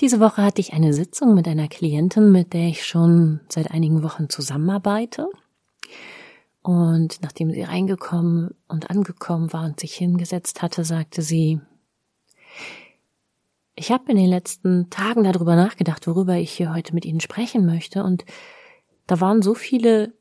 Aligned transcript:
Diese 0.00 0.20
Woche 0.20 0.42
hatte 0.42 0.60
ich 0.60 0.72
eine 0.72 0.94
Sitzung 0.94 1.34
mit 1.34 1.48
einer 1.48 1.66
Klientin, 1.66 2.30
mit 2.30 2.52
der 2.52 2.68
ich 2.68 2.86
schon 2.86 3.40
seit 3.48 3.72
einigen 3.72 4.04
Wochen 4.04 4.28
zusammenarbeite. 4.28 5.28
Und 6.62 7.20
nachdem 7.22 7.50
sie 7.50 7.62
reingekommen 7.62 8.54
und 8.68 8.90
angekommen 8.90 9.52
war 9.52 9.64
und 9.64 9.80
sich 9.80 9.94
hingesetzt 9.94 10.62
hatte, 10.62 10.84
sagte 10.84 11.22
sie, 11.22 11.60
ich 13.74 13.90
habe 13.90 14.10
in 14.10 14.16
den 14.16 14.28
letzten 14.28 14.90
Tagen 14.90 15.24
darüber 15.24 15.56
nachgedacht, 15.56 16.06
worüber 16.06 16.34
ich 16.36 16.52
hier 16.52 16.74
heute 16.74 16.94
mit 16.94 17.04
Ihnen 17.04 17.20
sprechen 17.20 17.64
möchte. 17.64 18.04
Und 18.04 18.24
da 19.06 19.20
waren 19.20 19.42
so 19.42 19.54
viele, 19.54 20.12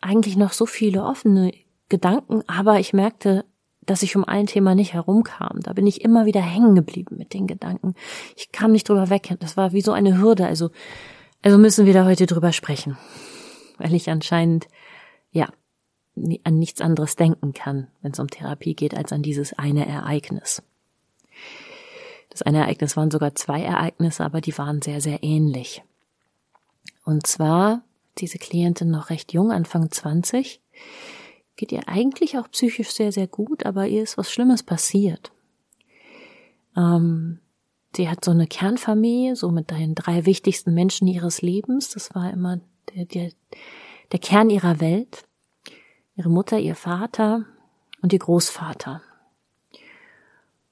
eigentlich 0.00 0.36
noch 0.36 0.52
so 0.52 0.66
viele 0.66 1.04
offene 1.04 1.52
Gedanken, 1.88 2.42
aber 2.48 2.78
ich 2.78 2.92
merkte, 2.92 3.44
dass 3.88 4.02
ich 4.02 4.16
um 4.16 4.24
ein 4.24 4.46
Thema 4.46 4.74
nicht 4.74 4.92
herumkam. 4.92 5.60
Da 5.60 5.72
bin 5.72 5.86
ich 5.86 6.02
immer 6.02 6.26
wieder 6.26 6.40
hängen 6.40 6.74
geblieben 6.74 7.16
mit 7.16 7.32
den 7.32 7.46
Gedanken. 7.46 7.94
Ich 8.36 8.52
kam 8.52 8.72
nicht 8.72 8.88
drüber 8.88 9.10
weg. 9.10 9.34
Das 9.40 9.56
war 9.56 9.72
wie 9.72 9.80
so 9.80 9.92
eine 9.92 10.18
Hürde. 10.18 10.46
Also, 10.46 10.70
also 11.42 11.58
müssen 11.58 11.86
wir 11.86 11.94
da 11.94 12.04
heute 12.04 12.26
drüber 12.26 12.52
sprechen. 12.52 12.98
Weil 13.78 13.94
ich 13.94 14.10
anscheinend, 14.10 14.68
ja, 15.30 15.48
an 16.44 16.58
nichts 16.58 16.80
anderes 16.80 17.16
denken 17.16 17.54
kann, 17.54 17.88
wenn 18.02 18.12
es 18.12 18.18
um 18.18 18.28
Therapie 18.28 18.74
geht, 18.74 18.96
als 18.96 19.12
an 19.12 19.22
dieses 19.22 19.52
eine 19.54 19.86
Ereignis. 19.86 20.62
Das 22.28 22.42
eine 22.42 22.58
Ereignis 22.58 22.96
waren 22.96 23.10
sogar 23.10 23.34
zwei 23.34 23.62
Ereignisse, 23.62 24.24
aber 24.24 24.40
die 24.40 24.56
waren 24.58 24.82
sehr, 24.82 25.00
sehr 25.00 25.22
ähnlich. 25.22 25.82
Und 27.04 27.26
zwar 27.26 27.82
diese 28.18 28.38
Klientin 28.38 28.90
noch 28.90 29.10
recht 29.10 29.32
jung, 29.32 29.50
Anfang 29.52 29.90
20, 29.90 30.60
geht 31.58 31.72
ihr 31.72 31.88
eigentlich 31.88 32.38
auch 32.38 32.50
psychisch 32.50 32.90
sehr, 32.90 33.12
sehr 33.12 33.26
gut, 33.26 33.66
aber 33.66 33.86
ihr 33.86 34.02
ist 34.02 34.16
was 34.16 34.30
Schlimmes 34.30 34.62
passiert. 34.62 35.32
Ähm, 36.76 37.40
sie 37.94 38.08
hat 38.08 38.24
so 38.24 38.30
eine 38.30 38.46
Kernfamilie, 38.46 39.36
so 39.36 39.50
mit 39.50 39.70
den 39.70 39.94
drei 39.94 40.24
wichtigsten 40.24 40.72
Menschen 40.72 41.08
ihres 41.08 41.42
Lebens. 41.42 41.90
Das 41.90 42.14
war 42.14 42.32
immer 42.32 42.60
der, 42.94 43.04
der, 43.04 43.32
der 44.12 44.18
Kern 44.20 44.48
ihrer 44.48 44.80
Welt. 44.80 45.24
Ihre 46.16 46.30
Mutter, 46.30 46.58
ihr 46.58 46.74
Vater 46.74 47.44
und 48.02 48.12
ihr 48.12 48.18
Großvater. 48.18 49.02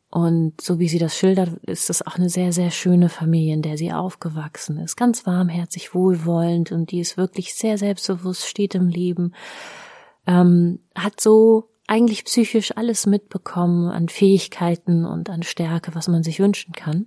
Und 0.09 0.61
so 0.61 0.79
wie 0.79 0.89
sie 0.89 0.99
das 0.99 1.17
schildert, 1.17 1.63
ist 1.65 1.91
das 1.91 2.07
auch 2.07 2.17
eine 2.17 2.31
sehr, 2.31 2.53
sehr 2.53 2.71
schöne 2.71 3.09
Familie, 3.09 3.55
in 3.55 3.63
der 3.63 3.77
sie 3.77 3.93
aufgewachsen 3.93 4.79
ist. 4.79 4.97
Ganz 4.97 5.27
warmherzig, 5.27 5.95
wohlwollend 5.95 6.73
und 6.73 6.91
die 6.91 7.01
ist 7.01 7.17
wirklich 7.17 7.55
sehr 7.55 7.77
selbstbewusst, 7.77 8.47
steht 8.47 8.75
im 8.75 8.89
Leben, 8.89 9.35
ähm, 10.27 10.81
hat 10.95 11.21
so 11.21 11.71
eigentlich 11.87 12.25
psychisch 12.25 12.77
alles 12.77 13.07
mitbekommen 13.07 13.89
an 13.89 14.09
Fähigkeiten 14.09 15.05
und 15.05 15.31
an 15.31 15.43
Stärke, 15.43 15.95
was 15.95 16.09
man 16.09 16.23
sich 16.23 16.41
wünschen 16.41 16.73
kann. 16.73 17.07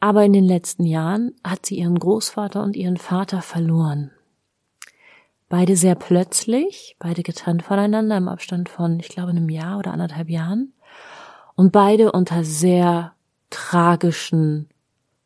Aber 0.00 0.24
in 0.24 0.32
den 0.32 0.44
letzten 0.44 0.84
Jahren 0.84 1.34
hat 1.44 1.66
sie 1.66 1.78
ihren 1.78 1.98
Großvater 1.98 2.62
und 2.62 2.76
ihren 2.76 2.96
Vater 2.96 3.42
verloren. 3.42 4.10
Beide 5.48 5.76
sehr 5.76 5.94
plötzlich, 5.94 6.96
beide 6.98 7.22
getrennt 7.22 7.62
voneinander 7.62 8.16
im 8.16 8.28
Abstand 8.28 8.68
von, 8.68 8.98
ich 8.98 9.08
glaube, 9.08 9.30
einem 9.30 9.48
Jahr 9.48 9.78
oder 9.78 9.92
anderthalb 9.92 10.28
Jahren. 10.28 10.72
Und 11.54 11.72
beide 11.72 12.12
unter 12.12 12.42
sehr 12.42 13.14
tragischen, 13.48 14.68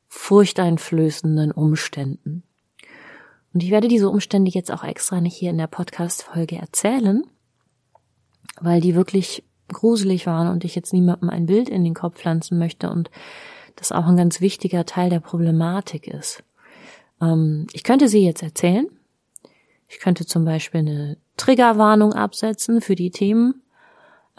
furchteinflößenden 0.09 1.53
Umständen. 1.53 2.45
Und 3.53 3.63
ich 3.63 3.71
werde 3.71 3.89
diese 3.89 4.09
Umstände 4.09 4.51
jetzt 4.51 4.71
auch 4.73 4.85
extra 4.85 5.21
nicht 5.21 5.37
hier 5.37 5.51
in 5.51 5.59
der 5.59 5.67
Podcast-Folge 5.67 6.57
erzählen, 6.57 7.25
weil 8.61 8.81
die 8.81 8.95
wirklich 8.95 9.45
gruselig 9.69 10.27
waren 10.27 10.49
und 10.49 10.65
ich 10.65 10.75
jetzt 10.75 10.93
niemandem 10.93 11.31
ein 11.31 11.47
Bild 11.47 11.69
in 11.69 11.85
den 11.85 11.95
Kopf 11.95 12.19
pflanzen 12.19 12.59
möchte 12.59 12.91
und 12.91 13.11
das 13.77 13.93
auch 13.93 14.07
ein 14.07 14.17
ganz 14.17 14.41
wichtiger 14.41 14.85
Teil 14.85 15.11
der 15.11 15.21
Problematik 15.21 16.07
ist. 16.07 16.43
Ähm, 17.21 17.67
ich 17.73 17.85
könnte 17.85 18.09
sie 18.09 18.25
jetzt 18.25 18.43
erzählen. 18.43 18.87
Ich 19.89 19.99
könnte 19.99 20.27
zum 20.27 20.45
Beispiel 20.45 20.81
eine 20.81 21.17
Triggerwarnung 21.37 22.13
absetzen 22.13 22.81
für 22.81 22.95
die 22.95 23.11
Themen, 23.11 23.63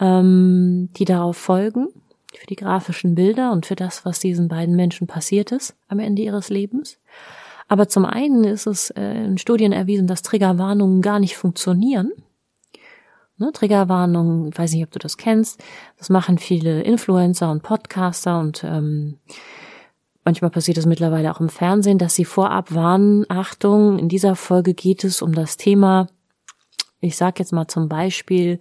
ähm, 0.00 0.88
die 0.96 1.04
darauf 1.04 1.36
folgen, 1.36 1.88
für 2.32 2.46
die 2.46 2.56
grafischen 2.56 3.14
Bilder 3.14 3.52
und 3.52 3.66
für 3.66 3.76
das, 3.76 4.04
was 4.04 4.20
diesen 4.20 4.48
beiden 4.48 4.76
Menschen 4.76 5.06
passiert 5.06 5.52
ist 5.52 5.76
am 5.88 5.98
Ende 5.98 6.22
ihres 6.22 6.48
Lebens. 6.48 6.98
Aber 7.72 7.88
zum 7.88 8.04
einen 8.04 8.44
ist 8.44 8.66
es 8.66 8.90
äh, 8.90 9.24
in 9.24 9.38
Studien 9.38 9.72
erwiesen, 9.72 10.06
dass 10.06 10.20
Triggerwarnungen 10.20 11.00
gar 11.00 11.18
nicht 11.18 11.38
funktionieren. 11.38 12.12
Ne, 13.38 13.50
Triggerwarnungen, 13.50 14.50
ich 14.50 14.58
weiß 14.58 14.74
nicht, 14.74 14.84
ob 14.84 14.90
du 14.90 14.98
das 14.98 15.16
kennst, 15.16 15.58
das 15.96 16.10
machen 16.10 16.36
viele 16.36 16.82
Influencer 16.82 17.50
und 17.50 17.62
Podcaster 17.62 18.40
und 18.40 18.62
ähm, 18.62 19.20
manchmal 20.22 20.50
passiert 20.50 20.76
es 20.76 20.84
mittlerweile 20.84 21.34
auch 21.34 21.40
im 21.40 21.48
Fernsehen, 21.48 21.96
dass 21.96 22.14
sie 22.14 22.26
vorab 22.26 22.74
warnen, 22.74 23.24
Achtung, 23.30 23.98
in 23.98 24.10
dieser 24.10 24.36
Folge 24.36 24.74
geht 24.74 25.02
es 25.02 25.22
um 25.22 25.32
das 25.32 25.56
Thema, 25.56 26.08
ich 27.00 27.16
sage 27.16 27.36
jetzt 27.38 27.54
mal 27.54 27.68
zum 27.68 27.88
Beispiel, 27.88 28.60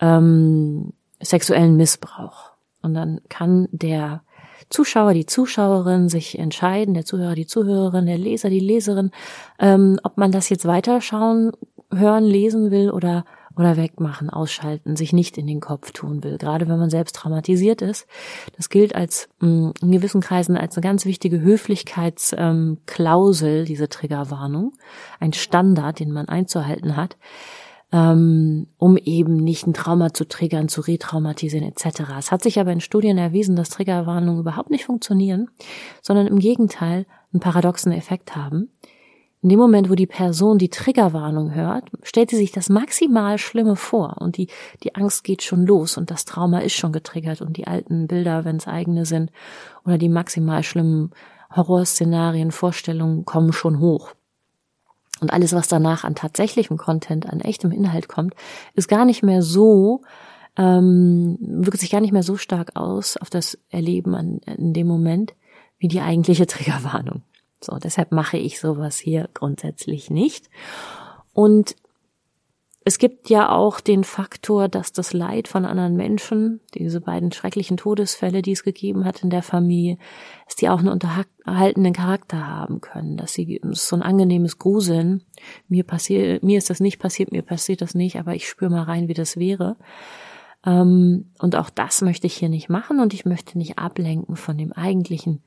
ähm, 0.00 0.94
sexuellen 1.20 1.76
Missbrauch. 1.76 2.50
Und 2.82 2.94
dann 2.94 3.20
kann 3.28 3.68
der 3.70 4.24
Zuschauer, 4.70 5.14
die 5.14 5.26
Zuschauerin 5.26 6.08
sich 6.08 6.38
entscheiden, 6.38 6.94
der 6.94 7.04
Zuhörer, 7.04 7.34
die 7.34 7.46
Zuhörerin, 7.46 8.06
der 8.06 8.18
Leser, 8.18 8.50
die 8.50 8.60
Leserin, 8.60 9.10
ähm, 9.58 9.98
ob 10.02 10.18
man 10.18 10.32
das 10.32 10.48
jetzt 10.48 10.66
weiterschauen, 10.66 11.52
hören, 11.92 12.24
lesen 12.24 12.70
will 12.70 12.90
oder 12.90 13.24
oder 13.56 13.76
wegmachen, 13.76 14.30
ausschalten, 14.30 14.96
sich 14.96 15.12
nicht 15.12 15.36
in 15.36 15.46
den 15.46 15.60
Kopf 15.60 15.92
tun 15.92 16.24
will, 16.24 16.38
gerade 16.38 16.66
wenn 16.68 16.78
man 16.78 16.88
selbst 16.90 17.16
traumatisiert 17.16 17.82
ist. 17.82 18.06
Das 18.56 18.70
gilt 18.70 18.94
als 18.94 19.28
mh, 19.40 19.72
in 19.82 19.92
gewissen 19.92 20.22
Kreisen 20.22 20.56
als 20.56 20.76
eine 20.76 20.82
ganz 20.82 21.04
wichtige 21.04 21.40
Höflichkeitsklausel, 21.40 23.58
ähm, 23.60 23.66
diese 23.66 23.88
Triggerwarnung, 23.88 24.72
ein 25.20 25.32
Standard, 25.32 26.00
den 26.00 26.10
man 26.12 26.28
einzuhalten 26.28 26.96
hat 26.96 27.16
um 27.94 28.96
eben 28.96 29.36
nicht 29.36 29.66
ein 29.66 29.74
Trauma 29.74 30.14
zu 30.14 30.26
triggern, 30.26 30.68
zu 30.68 30.80
retraumatisieren 30.80 31.68
etc. 31.68 32.04
Es 32.18 32.32
hat 32.32 32.42
sich 32.42 32.58
aber 32.58 32.72
in 32.72 32.80
Studien 32.80 33.18
erwiesen, 33.18 33.54
dass 33.54 33.68
Triggerwarnungen 33.68 34.40
überhaupt 34.40 34.70
nicht 34.70 34.86
funktionieren, 34.86 35.50
sondern 36.00 36.26
im 36.26 36.38
Gegenteil 36.38 37.04
einen 37.32 37.40
paradoxen 37.40 37.92
Effekt 37.92 38.34
haben. 38.34 38.70
In 39.42 39.50
dem 39.50 39.58
Moment, 39.58 39.90
wo 39.90 39.94
die 39.94 40.06
Person 40.06 40.56
die 40.56 40.70
Triggerwarnung 40.70 41.52
hört, 41.52 41.90
stellt 42.02 42.30
sie 42.30 42.36
sich 42.36 42.52
das 42.52 42.70
maximal 42.70 43.36
Schlimme 43.36 43.76
vor 43.76 44.16
und 44.20 44.38
die, 44.38 44.46
die 44.84 44.94
Angst 44.94 45.24
geht 45.24 45.42
schon 45.42 45.66
los 45.66 45.98
und 45.98 46.10
das 46.10 46.24
Trauma 46.24 46.60
ist 46.60 46.74
schon 46.74 46.92
getriggert 46.92 47.42
und 47.42 47.56
die 47.56 47.66
alten 47.66 48.06
Bilder, 48.06 48.46
wenn 48.46 48.56
es 48.56 48.68
eigene 48.68 49.04
sind, 49.04 49.32
oder 49.84 49.98
die 49.98 50.08
maximal 50.08 50.62
schlimmen 50.62 51.10
Horrorszenarien, 51.54 52.52
Vorstellungen 52.52 53.26
kommen 53.26 53.52
schon 53.52 53.80
hoch. 53.80 54.14
Und 55.22 55.32
alles, 55.32 55.52
was 55.52 55.68
danach 55.68 56.02
an 56.02 56.16
tatsächlichem 56.16 56.76
Content, 56.76 57.32
an 57.32 57.40
echtem 57.40 57.70
Inhalt 57.70 58.08
kommt, 58.08 58.34
ist 58.74 58.88
gar 58.88 59.04
nicht 59.04 59.22
mehr 59.22 59.40
so, 59.40 60.02
ähm, 60.56 61.38
wirkt 61.40 61.78
sich 61.78 61.92
gar 61.92 62.00
nicht 62.00 62.12
mehr 62.12 62.24
so 62.24 62.36
stark 62.36 62.72
aus 62.74 63.16
auf 63.16 63.30
das 63.30 63.56
Erleben 63.70 64.16
an, 64.16 64.40
in 64.58 64.72
dem 64.72 64.88
Moment, 64.88 65.34
wie 65.78 65.86
die 65.86 66.00
eigentliche 66.00 66.46
Triggerwarnung. 66.48 67.22
So, 67.60 67.78
deshalb 67.78 68.10
mache 68.10 68.36
ich 68.36 68.58
sowas 68.58 68.98
hier 68.98 69.28
grundsätzlich 69.32 70.10
nicht. 70.10 70.50
Und 71.32 71.76
es 72.84 72.98
gibt 72.98 73.30
ja 73.30 73.50
auch 73.50 73.80
den 73.80 74.02
Faktor, 74.02 74.68
dass 74.68 74.92
das 74.92 75.12
Leid 75.12 75.46
von 75.46 75.64
anderen 75.64 75.94
Menschen, 75.94 76.60
diese 76.74 77.00
beiden 77.00 77.30
schrecklichen 77.30 77.76
Todesfälle, 77.76 78.42
die 78.42 78.52
es 78.52 78.64
gegeben 78.64 79.04
hat 79.04 79.22
in 79.22 79.30
der 79.30 79.42
Familie, 79.42 79.98
dass 80.46 80.56
die 80.56 80.68
auch 80.68 80.80
einen 80.80 80.88
unterhaltenden 80.88 81.92
Charakter 81.92 82.46
haben 82.46 82.80
können, 82.80 83.16
dass 83.16 83.32
sie 83.32 83.60
so 83.70 83.94
ein 83.94 84.02
angenehmes 84.02 84.58
Gruseln. 84.58 85.22
Mir 85.68 85.84
passiert, 85.84 86.42
mir 86.42 86.58
ist 86.58 86.70
das 86.70 86.80
nicht 86.80 86.98
passiert, 86.98 87.30
mir 87.30 87.42
passiert 87.42 87.82
das 87.82 87.94
nicht, 87.94 88.18
aber 88.18 88.34
ich 88.34 88.48
spüre 88.48 88.70
mal 88.70 88.82
rein, 88.82 89.06
wie 89.06 89.14
das 89.14 89.36
wäre. 89.36 89.76
Ähm, 90.66 91.30
und 91.38 91.54
auch 91.54 91.70
das 91.70 92.02
möchte 92.02 92.26
ich 92.26 92.34
hier 92.34 92.48
nicht 92.48 92.68
machen 92.68 92.98
und 92.98 93.14
ich 93.14 93.24
möchte 93.24 93.58
nicht 93.58 93.78
ablenken 93.78 94.34
von 94.34 94.58
dem 94.58 94.72
eigentlichen 94.72 95.42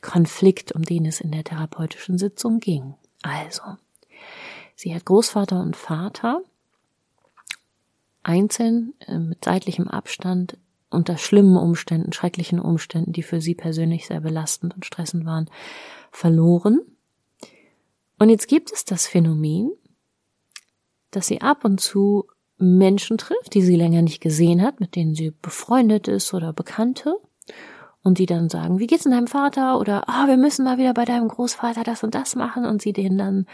Konflikt, 0.00 0.72
um 0.72 0.82
den 0.82 1.04
es 1.04 1.20
in 1.20 1.30
der 1.30 1.44
therapeutischen 1.44 2.16
Sitzung 2.16 2.60
ging. 2.60 2.94
Also, 3.22 3.62
sie 4.76 4.94
hat 4.94 5.04
Großvater 5.04 5.60
und 5.60 5.76
Vater 5.76 6.42
einzeln 8.24 8.94
äh, 9.06 9.18
mit 9.18 9.44
seitlichem 9.44 9.88
Abstand 9.88 10.58
unter 10.90 11.18
schlimmen 11.18 11.56
Umständen, 11.56 12.12
schrecklichen 12.12 12.60
Umständen, 12.60 13.12
die 13.12 13.22
für 13.22 13.40
sie 13.40 13.54
persönlich 13.54 14.06
sehr 14.06 14.20
belastend 14.20 14.74
und 14.74 14.86
stressend 14.86 15.24
waren, 15.26 15.50
verloren. 16.10 16.80
Und 18.18 18.30
jetzt 18.30 18.48
gibt 18.48 18.72
es 18.72 18.84
das 18.84 19.06
Phänomen, 19.06 19.72
dass 21.10 21.26
sie 21.26 21.42
ab 21.42 21.64
und 21.64 21.80
zu 21.80 22.26
Menschen 22.56 23.18
trifft, 23.18 23.54
die 23.54 23.62
sie 23.62 23.76
länger 23.76 24.02
nicht 24.02 24.20
gesehen 24.20 24.62
hat, 24.62 24.80
mit 24.80 24.94
denen 24.94 25.14
sie 25.14 25.32
befreundet 25.42 26.08
ist 26.08 26.32
oder 26.32 26.52
Bekannte. 26.52 27.16
Und 28.02 28.18
die 28.18 28.26
dann 28.26 28.50
sagen, 28.50 28.78
wie 28.78 28.86
geht's 28.86 29.04
denn 29.04 29.12
deinem 29.12 29.26
Vater? 29.26 29.80
Oder, 29.80 30.08
ah, 30.08 30.24
oh, 30.24 30.28
wir 30.28 30.36
müssen 30.36 30.64
mal 30.66 30.76
wieder 30.76 30.92
bei 30.92 31.06
deinem 31.06 31.26
Großvater 31.26 31.84
das 31.84 32.04
und 32.04 32.14
das 32.14 32.36
machen. 32.36 32.66
Und 32.66 32.82
sie 32.82 32.92
denen 32.92 33.16
dann, 33.16 33.46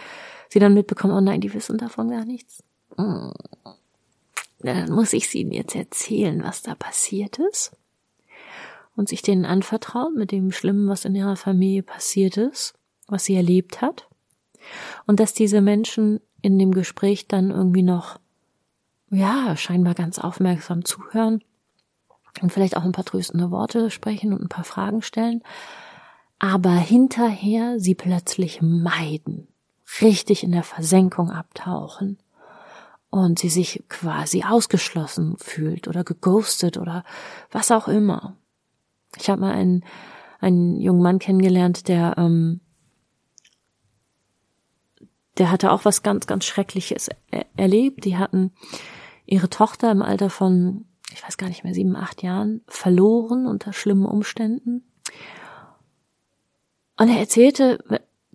sie 0.49 0.59
dann 0.59 0.75
mitbekommen, 0.75 1.15
oh 1.15 1.21
nein, 1.21 1.41
die 1.41 1.55
wissen 1.55 1.79
davon 1.79 2.11
gar 2.11 2.25
nichts. 2.25 2.65
Hm. 4.61 4.67
Dann 4.67 4.93
muss 4.93 5.13
ich 5.13 5.35
ihnen 5.35 5.53
jetzt 5.53 5.75
erzählen, 5.75 6.43
was 6.43 6.63
da 6.63 6.75
passiert 6.75 7.39
ist. 7.39 7.73
Und 8.97 9.09
sich 9.09 9.23
denen 9.23 9.47
anvertrauen 9.47 10.15
mit 10.15 10.31
dem 10.31 10.53
Schlimmen, 10.53 10.89
was 10.89 11.05
in 11.05 11.15
ihrer 11.15 11.37
Familie 11.37 11.83
passiert 11.83 12.37
ist, 12.37 12.75
was 13.07 13.25
sie 13.25 13.35
erlebt 13.35 13.81
hat. 13.81 14.09
Und 15.07 15.21
dass 15.21 15.33
diese 15.33 15.61
Menschen 15.61 16.21
in 16.43 16.59
dem 16.59 16.73
Gespräch 16.73 17.27
dann 17.27 17.51
irgendwie 17.51 17.83
noch 17.83 18.19
ja, 19.11 19.57
scheinbar 19.57 19.95
ganz 19.95 20.19
aufmerksam 20.19 20.85
zuhören 20.85 21.43
und 22.41 22.53
vielleicht 22.53 22.77
auch 22.77 22.85
ein 22.85 22.93
paar 22.93 23.05
tröstende 23.05 23.51
Worte 23.51 23.91
sprechen 23.91 24.33
und 24.33 24.43
ein 24.43 24.49
paar 24.49 24.65
Fragen 24.65 25.03
stellen, 25.03 25.43
aber 26.39 26.75
hinterher 26.75 27.81
sie 27.81 27.95
plötzlich 27.95 28.63
meiden, 28.63 29.49
richtig 30.01 30.45
in 30.45 30.53
der 30.53 30.63
Versenkung 30.63 31.31
abtauchen 31.31 32.19
und 33.11 33.39
sie 33.39 33.49
sich 33.49 33.85
quasi 33.89 34.45
ausgeschlossen 34.45 35.37
fühlt 35.39 35.89
oder 35.89 36.05
geghostet 36.05 36.79
oder 36.79 37.05
was 37.51 37.71
auch 37.71 37.89
immer. 37.89 38.37
Ich 39.17 39.29
habe 39.29 39.41
mal 39.41 39.53
einen, 39.53 39.85
einen 40.41 40.81
jungen 40.81 41.03
Mann 41.03 41.19
kennengelernt, 41.19 41.89
der 41.89 42.15
ähm, 42.17 42.61
der 45.41 45.51
hatte 45.51 45.73
auch 45.73 45.87
was 45.87 46.03
ganz, 46.03 46.27
ganz 46.27 46.45
Schreckliches 46.45 47.09
erlebt. 47.57 48.05
Die 48.05 48.19
hatten 48.19 48.53
ihre 49.25 49.49
Tochter 49.49 49.91
im 49.91 50.03
Alter 50.03 50.29
von, 50.29 50.85
ich 51.15 51.25
weiß 51.25 51.39
gar 51.39 51.49
nicht 51.49 51.65
mehr, 51.65 51.73
sieben, 51.73 51.97
acht 51.97 52.23
Jahren 52.23 52.61
verloren 52.67 53.47
unter 53.47 53.73
schlimmen 53.73 54.05
Umständen. 54.05 54.85
Und 56.99 57.09
er 57.09 57.19
erzählte, 57.19 57.79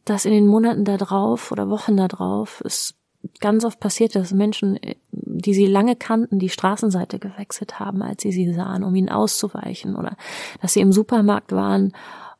dass 0.04 0.26
in 0.26 0.32
den 0.32 0.48
Monaten 0.48 0.84
da 0.84 0.98
drauf 0.98 1.52
oder 1.52 1.70
Wochen 1.70 1.96
da 1.96 2.08
drauf 2.08 2.64
es 2.66 2.96
ganz 3.40 3.66
oft 3.66 3.80
passiert, 3.80 4.16
dass 4.16 4.34
Menschen, 4.34 4.80
die 5.12 5.54
sie 5.54 5.68
lange 5.68 5.96
kannten, 5.96 6.40
die 6.40 6.50
Straßenseite 6.50 7.20
gewechselt 7.20 7.80
haben, 7.80 8.02
als 8.02 8.22
sie 8.22 8.32
sie 8.32 8.54
sahen, 8.54 8.84
um 8.84 8.96
ihnen 8.96 9.10
auszuweichen 9.10 9.96
oder 9.96 10.18
dass 10.62 10.74
sie 10.74 10.82
im 10.82 10.92
Supermarkt 10.92 11.52
waren 11.52 11.94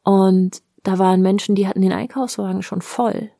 und 0.04 0.62
da 0.84 1.00
waren 1.00 1.22
Menschen, 1.22 1.56
die 1.56 1.68
hatten 1.68 1.82
den 1.82 1.92
Einkaufswagen 1.92 2.62
schon 2.62 2.82
voll. 2.82 3.32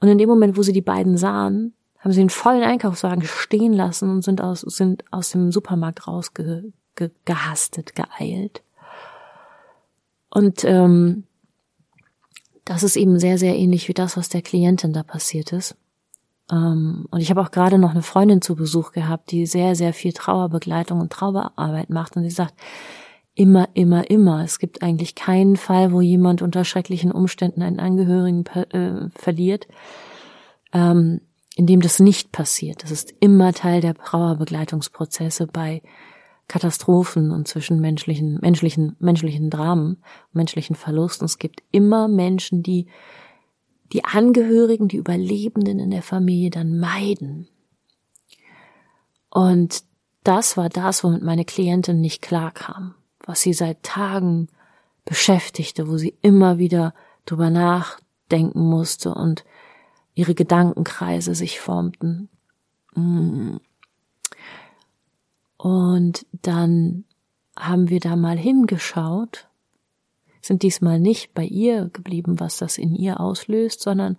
Und 0.00 0.08
in 0.08 0.18
dem 0.18 0.28
Moment, 0.28 0.56
wo 0.56 0.62
sie 0.62 0.74
die 0.74 0.82
beiden 0.82 1.16
sahen, 1.16 1.74
haben 1.98 2.12
sie 2.12 2.20
einen 2.20 2.30
vollen 2.30 2.62
Einkaufswagen 2.62 3.22
stehen 3.22 3.72
lassen 3.72 4.10
und 4.10 4.22
sind 4.22 4.40
aus, 4.40 4.60
sind 4.60 5.04
aus 5.10 5.30
dem 5.30 5.52
Supermarkt 5.52 6.06
rausgehastet, 6.06 7.94
ge, 7.94 8.04
geeilt. 8.04 8.62
Und 10.30 10.64
ähm, 10.64 11.24
das 12.64 12.82
ist 12.82 12.96
eben 12.96 13.18
sehr, 13.18 13.36
sehr 13.36 13.56
ähnlich 13.56 13.88
wie 13.88 13.94
das, 13.94 14.16
was 14.16 14.28
der 14.28 14.42
Klientin 14.42 14.92
da 14.92 15.02
passiert 15.02 15.52
ist. 15.52 15.76
Ähm, 16.50 17.06
und 17.10 17.20
ich 17.20 17.30
habe 17.30 17.40
auch 17.40 17.50
gerade 17.50 17.78
noch 17.78 17.90
eine 17.90 18.02
Freundin 18.02 18.42
zu 18.42 18.56
Besuch 18.56 18.92
gehabt, 18.92 19.30
die 19.30 19.46
sehr, 19.46 19.74
sehr 19.74 19.92
viel 19.92 20.12
Trauerbegleitung 20.12 21.00
und 21.00 21.12
Trauerarbeit 21.12 21.90
macht. 21.90 22.16
Und 22.16 22.24
sie 22.24 22.30
sagt, 22.30 22.54
immer, 23.34 23.68
immer, 23.74 24.10
immer. 24.10 24.42
Es 24.44 24.58
gibt 24.58 24.82
eigentlich 24.82 25.14
keinen 25.14 25.56
Fall, 25.56 25.92
wo 25.92 26.00
jemand 26.00 26.42
unter 26.42 26.64
schrecklichen 26.64 27.12
Umständen 27.12 27.62
einen 27.62 27.80
Angehörigen 27.80 28.44
äh, 28.46 29.08
verliert. 29.14 29.68
Ähm, 30.72 31.20
in 31.56 31.66
dem 31.66 31.80
das 31.80 32.00
nicht 32.00 32.32
passiert. 32.32 32.82
Das 32.82 32.90
ist 32.90 33.12
immer 33.20 33.52
Teil 33.52 33.80
der 33.80 33.94
Trauerbegleitungsprozesse 33.94 35.46
bei 35.46 35.82
Katastrophen 36.48 37.30
und 37.30 37.48
zwischenmenschlichen, 37.48 38.38
menschlichen, 38.40 38.96
menschlichen 38.98 39.50
Dramen, 39.50 40.02
menschlichen 40.32 40.74
Verlusten. 40.74 41.26
Es 41.26 41.38
gibt 41.38 41.62
immer 41.70 42.08
Menschen, 42.08 42.62
die 42.62 42.86
die 43.92 44.04
Angehörigen, 44.04 44.88
die 44.88 44.96
Überlebenden 44.96 45.78
in 45.78 45.90
der 45.90 46.02
Familie 46.02 46.50
dann 46.50 46.78
meiden. 46.78 47.48
Und 49.30 49.84
das 50.24 50.56
war 50.56 50.68
das, 50.68 51.02
womit 51.02 51.22
meine 51.22 51.44
Klientin 51.44 52.00
nicht 52.00 52.22
klarkam, 52.22 52.94
was 53.24 53.40
sie 53.40 53.52
seit 53.52 53.82
Tagen 53.82 54.48
beschäftigte, 55.04 55.88
wo 55.88 55.96
sie 55.96 56.14
immer 56.22 56.58
wieder 56.58 56.94
drüber 57.24 57.50
nachdenken 57.50 58.60
musste 58.60 59.14
und 59.14 59.44
ihre 60.14 60.34
Gedankenkreise 60.34 61.34
sich 61.34 61.60
formten. 61.60 62.28
Mm. 62.94 63.56
Und 65.56 66.26
dann 66.32 67.04
haben 67.56 67.88
wir 67.88 68.00
da 68.00 68.16
mal 68.16 68.38
hingeschaut, 68.38 69.49
sind 70.40 70.62
diesmal 70.62 71.00
nicht 71.00 71.34
bei 71.34 71.44
ihr 71.44 71.90
geblieben, 71.92 72.40
was 72.40 72.58
das 72.58 72.78
in 72.78 72.94
ihr 72.94 73.20
auslöst, 73.20 73.82
sondern 73.82 74.16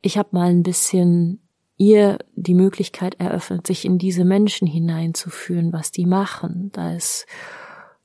ich 0.00 0.18
habe 0.18 0.30
mal 0.32 0.50
ein 0.50 0.62
bisschen 0.62 1.40
ihr 1.76 2.18
die 2.34 2.54
Möglichkeit 2.54 3.18
eröffnet, 3.18 3.66
sich 3.66 3.84
in 3.84 3.98
diese 3.98 4.24
Menschen 4.24 4.66
hineinzufühlen, 4.66 5.72
was 5.72 5.90
die 5.90 6.06
machen. 6.06 6.70
Da 6.72 6.94
ist 6.94 7.26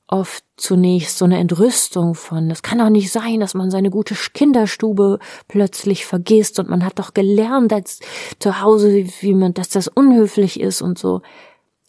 oft 0.08 0.42
zunächst 0.56 1.18
so 1.18 1.26
eine 1.26 1.38
Entrüstung 1.38 2.14
von, 2.14 2.50
es 2.50 2.62
kann 2.62 2.78
doch 2.78 2.88
nicht 2.88 3.12
sein, 3.12 3.40
dass 3.40 3.54
man 3.54 3.70
seine 3.70 3.90
gute 3.90 4.14
Kinderstube 4.14 5.18
plötzlich 5.48 6.06
vergisst 6.06 6.58
und 6.58 6.70
man 6.70 6.84
hat 6.84 6.98
doch 6.98 7.12
gelernt 7.12 7.72
als 7.72 8.00
zu 8.38 8.60
Hause, 8.60 9.04
wie 9.20 9.34
man, 9.34 9.52
dass 9.54 9.68
das 9.68 9.86
unhöflich 9.86 10.58
ist 10.58 10.80
und 10.80 10.98
so. 10.98 11.20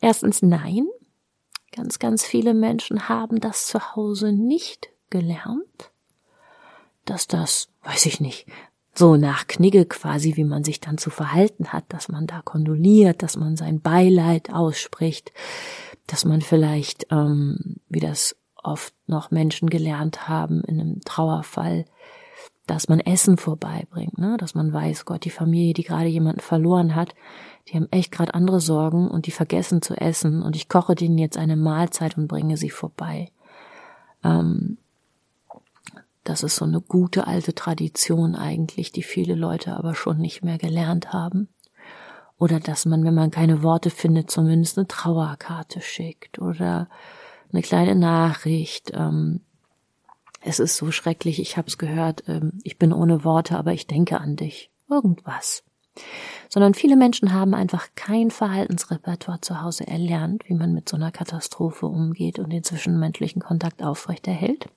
Erstens 0.02 0.42
nein. 0.42 0.88
Ganz, 1.80 1.98
ganz 1.98 2.26
viele 2.26 2.54
Menschen 2.54 3.08
haben 3.08 3.40
das 3.40 3.66
zu 3.66 3.96
Hause 3.96 4.34
nicht 4.34 4.90
gelernt. 5.10 5.92
Dass 7.06 7.26
das, 7.26 7.70
weiß 7.84 8.06
ich 8.08 8.20
nicht, 8.20 8.48
so 8.94 9.16
nach 9.16 9.48
Knigge 9.48 9.86
quasi, 9.86 10.36
wie 10.36 10.44
man 10.44 10.66
sich 10.66 10.82
dann 10.82 10.98
zu 10.98 11.10
verhalten 11.10 11.72
hat, 11.72 11.86
dass 11.88 12.10
man 12.10 12.28
da 12.28 12.42
kondoliert, 12.42 13.24
dass 13.24 13.38
man 13.38 13.56
sein 13.56 13.80
Beileid 13.80 14.54
ausspricht, 14.54 15.32
dass 16.06 16.26
man 16.26 16.42
vielleicht, 16.42 17.08
ähm, 17.12 17.78
wie 17.88 18.02
das 18.02 18.36
oft 18.62 18.94
noch 19.08 19.32
Menschen 19.32 19.70
gelernt 19.70 20.28
haben 20.28 20.62
in 20.66 20.82
einem 20.82 21.00
Trauerfall, 21.06 21.86
dass 22.68 22.90
man 22.90 23.00
Essen 23.00 23.38
vorbeibringt, 23.38 24.18
ne? 24.18 24.36
dass 24.38 24.54
man 24.54 24.74
weiß, 24.74 25.06
Gott, 25.06 25.24
die 25.24 25.30
Familie, 25.30 25.74
die 25.74 25.84
gerade 25.84 26.10
jemanden 26.10 26.42
verloren 26.42 26.94
hat, 26.94 27.16
die 27.70 27.76
haben 27.76 27.88
echt 27.92 28.12
gerade 28.12 28.34
andere 28.34 28.60
Sorgen 28.60 29.08
und 29.08 29.28
die 29.28 29.32
vergessen 29.32 29.82
zu 29.82 29.96
essen 29.96 30.42
und 30.42 30.56
ich 30.56 30.70
koche 30.70 30.96
denen 30.96 31.18
jetzt 31.18 31.38
eine 31.38 31.56
Mahlzeit 31.56 32.18
und 32.18 32.28
bringe 32.28 32.58
sie 32.58 32.72
vorbei. 32.72 33.32
Ähm, 34.24 34.78
das 36.24 36.44
ist 36.44 36.56
so 36.56 36.66
eine 36.66 36.82
gute 36.82 37.28
alte 37.28 37.54
Tradition 37.54 38.36
eigentlich, 38.36 38.92
die 38.92 39.04
viele 39.04 39.36
Leute 39.36 39.76
aber 39.76 39.96
schon 39.96 40.18
nicht 40.18 40.44
mehr 40.44 40.58
gelernt 40.58 41.14
haben. 41.14 41.48
Oder 42.38 42.60
dass 42.60 42.86
man, 42.86 43.04
wenn 43.04 43.14
man 43.14 43.32
keine 43.32 43.64
Worte 43.64 43.90
findet, 43.90 44.32
zumindest 44.32 44.78
eine 44.78 44.88
Trauerkarte 44.88 45.82
schickt 45.82 46.40
oder 46.40 46.88
eine 47.52 47.62
kleine 47.62 47.96
Nachricht. 47.96 48.92
Ähm, 48.96 49.42
es 50.42 50.60
ist 50.60 50.78
so 50.78 50.92
schrecklich, 50.92 51.40
ich 51.40 51.58
habe 51.58 51.68
es 51.68 51.78
gehört, 51.78 52.24
ähm, 52.28 52.60
ich 52.64 52.78
bin 52.78 52.94
ohne 52.94 53.24
Worte, 53.24 53.58
aber 53.58 53.74
ich 53.74 53.88
denke 53.88 54.20
an 54.20 54.36
dich. 54.36 54.72
Irgendwas. 54.90 55.64
Sondern 56.50 56.74
viele 56.74 56.96
Menschen 56.96 57.34
haben 57.34 57.54
einfach 57.54 57.88
kein 57.96 58.32
Verhaltensrepertoire 58.32 59.42
zu 59.42 59.62
Hause 59.62 59.88
erlernt, 59.88 60.50
wie 60.50 60.56
man 60.56 60.74
mit 60.74 60.90
so 60.90 60.96
einer 60.96 61.12
Katastrophe 61.12 61.86
umgeht 61.86 62.40
und 62.40 62.52
den 62.52 62.64
zwischenmenschlichen 62.64 63.42
Kontakt 63.42 63.84
aufrechterhält. 63.84 64.68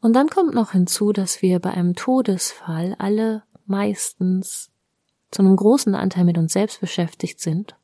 Und 0.00 0.14
dann 0.14 0.28
kommt 0.28 0.54
noch 0.54 0.72
hinzu, 0.72 1.12
dass 1.12 1.40
wir 1.40 1.60
bei 1.60 1.70
einem 1.70 1.94
Todesfall 1.94 2.94
alle 2.98 3.42
meistens 3.66 4.70
zu 5.30 5.42
einem 5.42 5.56
großen 5.56 5.94
Anteil 5.94 6.24
mit 6.24 6.38
uns 6.38 6.52
selbst 6.52 6.80
beschäftigt 6.80 7.40
sind, 7.40 7.74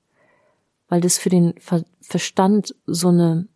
weil 0.89 1.01
das 1.01 1.19
für 1.19 1.31
den 1.31 1.55
Ver 1.59 1.85
Verstand 2.01 2.75
so 2.87 3.09
eine 3.09 3.49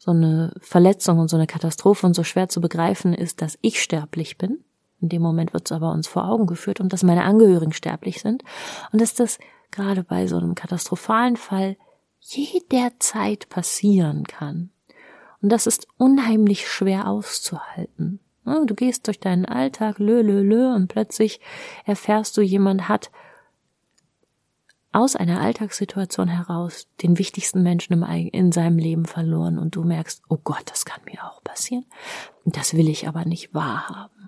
so 0.00 0.12
eine 0.12 0.54
Verletzung 0.60 1.18
und 1.18 1.28
so 1.28 1.36
eine 1.36 1.46
Katastrophe 1.46 2.06
und 2.06 2.14
so 2.14 2.24
schwer 2.24 2.48
zu 2.48 2.62
begreifen 2.62 3.12
ist, 3.12 3.42
dass 3.42 3.58
ich 3.60 3.82
sterblich 3.82 4.38
bin. 4.38 4.64
In 5.00 5.08
dem 5.08 5.22
Moment 5.22 5.52
wird 5.52 5.66
es 5.66 5.72
aber 5.72 5.92
uns 5.92 6.06
vor 6.06 6.28
Augen 6.28 6.46
geführt 6.46 6.80
und 6.80 6.92
dass 6.92 7.02
meine 7.02 7.24
Angehörigen 7.24 7.72
sterblich 7.72 8.20
sind 8.20 8.44
und 8.92 9.00
dass 9.00 9.14
das 9.14 9.38
gerade 9.70 10.02
bei 10.02 10.26
so 10.26 10.36
einem 10.36 10.54
katastrophalen 10.54 11.36
Fall 11.36 11.76
jederzeit 12.20 13.48
passieren 13.48 14.24
kann. 14.24 14.70
Und 15.42 15.50
das 15.50 15.66
ist 15.66 15.88
unheimlich 15.96 16.68
schwer 16.68 17.08
auszuhalten. 17.08 18.20
Du 18.44 18.74
gehst 18.74 19.06
durch 19.06 19.20
deinen 19.20 19.46
Alltag, 19.46 19.98
lö, 19.98 20.22
lö, 20.22 20.42
lö, 20.42 20.74
und 20.74 20.88
plötzlich 20.88 21.40
erfährst 21.84 22.36
du, 22.36 22.42
jemand 22.42 22.88
hat 22.88 23.10
aus 24.92 25.14
einer 25.14 25.40
Alltagssituation 25.40 26.26
heraus 26.26 26.88
den 27.00 27.16
wichtigsten 27.16 27.62
Menschen 27.62 28.02
in 28.02 28.50
seinem 28.50 28.78
Leben 28.78 29.06
verloren 29.06 29.58
und 29.58 29.76
du 29.76 29.84
merkst, 29.84 30.22
oh 30.28 30.38
Gott, 30.42 30.64
das 30.66 30.84
kann 30.84 31.00
mir 31.04 31.24
auch 31.24 31.42
passieren. 31.44 31.86
Das 32.44 32.74
will 32.74 32.88
ich 32.88 33.06
aber 33.06 33.24
nicht 33.24 33.54
wahrhaben. 33.54 34.19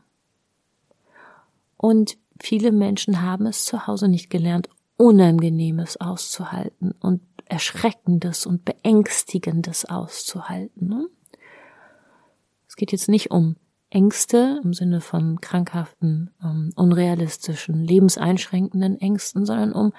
Und 1.82 2.16
viele 2.40 2.70
Menschen 2.70 3.22
haben 3.22 3.44
es 3.44 3.64
zu 3.64 3.88
Hause 3.88 4.06
nicht 4.06 4.30
gelernt, 4.30 4.68
Unangenehmes 4.96 6.00
auszuhalten 6.00 6.92
und 7.00 7.22
Erschreckendes 7.44 8.46
und 8.46 8.64
Beängstigendes 8.64 9.84
auszuhalten. 9.86 10.88
Ne? 10.88 11.08
Es 12.68 12.76
geht 12.76 12.92
jetzt 12.92 13.08
nicht 13.08 13.32
um 13.32 13.56
Ängste 13.90 14.60
im 14.62 14.72
Sinne 14.72 15.00
von 15.00 15.40
krankhaften, 15.40 16.30
um, 16.40 16.70
unrealistischen, 16.76 17.82
lebenseinschränkenden 17.82 19.00
Ängsten, 19.00 19.44
sondern 19.44 19.72
um 19.72 19.92